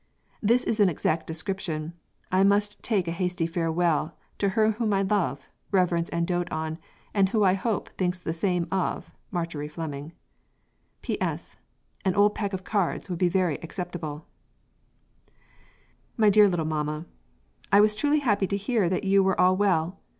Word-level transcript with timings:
This 0.41 0.63
is 0.63 0.79
an 0.79 0.89
exact 0.89 1.27
description. 1.27 1.93
I 2.31 2.43
must 2.43 2.81
take 2.81 3.07
a 3.07 3.11
hasty 3.11 3.45
farewell 3.45 4.17
to 4.39 4.49
her 4.49 4.71
whom 4.71 4.93
I 4.93 5.03
love, 5.03 5.51
reverence 5.71 6.09
and 6.09 6.25
doat 6.25 6.51
on 6.51 6.79
and 7.13 7.29
who 7.29 7.43
I 7.43 7.53
hope 7.53 7.89
thinks 7.99 8.17
the 8.19 8.33
same 8.33 8.67
of 8.71 9.13
MARJORY 9.29 9.67
FLEMING. 9.67 10.13
P.S. 11.03 11.55
An 12.03 12.15
old 12.15 12.33
pack 12.33 12.51
of 12.51 12.63
cards(!) 12.63 13.09
would 13.11 13.19
be 13.19 13.29
very 13.29 13.57
exceptible. 13.61 14.25
This 15.27 15.33
other 15.33 15.33
is 15.35 15.35
a 15.35 15.35
month 15.35 15.93
earlier: 15.99 16.15
"MY 16.17 16.29
DEAR 16.31 16.49
LITTLE 16.49 16.65
MAMA 16.95 17.05
I 17.71 17.79
was 17.81 17.93
truly 17.93 18.19
happy 18.21 18.47
to 18.47 18.57
hear 18.57 18.89
that 18.89 19.03
you 19.03 19.21
were 19.21 19.39
all 19.39 19.55
well. 19.55 19.99